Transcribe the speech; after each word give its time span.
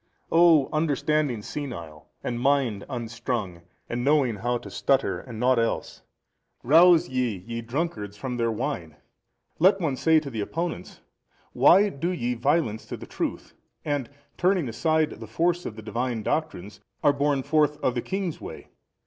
A. 0.31 0.35
O 0.35 0.69
understanding 0.73 1.43
senile 1.43 2.07
and 2.23 2.39
mind 2.39 2.85
unstrung 2.89 3.61
and 3.87 4.03
knowing 4.03 4.37
how 4.37 4.57
to 4.57 4.71
stutter 4.71 5.19
and 5.19 5.39
nought 5.39 5.59
else! 5.59 6.01
Rouse 6.63 7.07
ye, 7.07 7.43
ye 7.45 7.61
drunkards, 7.61 8.17
from 8.17 8.37
their 8.37 8.49
wine, 8.51 8.95
let 9.59 9.79
one 9.79 9.95
say 9.95 10.19
to 10.19 10.31
the 10.31 10.41
opponents: 10.41 11.01
why 11.53 11.89
do 11.89 12.09
ye 12.11 12.33
violence 12.33 12.87
to 12.87 12.97
the 12.97 13.05
truth 13.05 13.53
and, 13.85 14.09
turning 14.37 14.67
aside 14.67 15.11
the 15.11 15.27
force 15.27 15.67
of 15.67 15.75
the 15.75 15.83
Divine 15.83 16.23
doctrines, 16.23 16.79
are 17.03 17.13
borne 17.13 17.43
forth 17.43 17.77
of 17.83 17.93
the 17.93 18.01
King's 18.01 18.41
way? 18.41 18.69